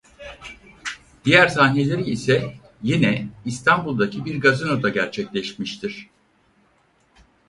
Diğer 1.25 1.47
sahneleri 1.47 2.09
ise 2.09 2.53
yine 2.83 3.27
İstanbul'daki 3.45 4.25
bir 4.25 4.41
gazino'da 4.41 4.89
gerçekleşmiştir. 4.89 6.09